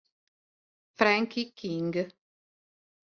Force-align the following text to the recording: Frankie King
Frankie 0.97 1.53
King 1.53 2.09